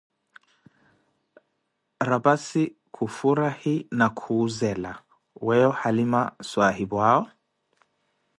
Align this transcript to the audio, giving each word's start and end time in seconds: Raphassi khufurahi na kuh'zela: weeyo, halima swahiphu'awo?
Raphassi 2.09 2.63
khufurahi 2.95 3.75
na 3.99 4.07
kuh'zela: 4.21 4.93
weeyo, 5.45 5.69
halima 5.81 6.21
swahiphu'awo? 6.49 7.23